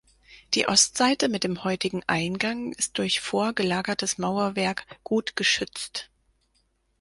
[0.55, 6.09] Die Ostseite mit dem heutigen Eingang ist durch vorgelagertes Mauerwerk gut geschützt.